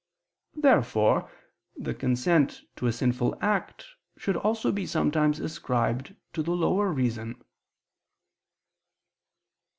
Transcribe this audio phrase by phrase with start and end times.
[0.55, 1.29] Therefore
[1.77, 3.85] the consent to a sinful act
[4.17, 7.39] should also be sometimes ascribed to the lower reason.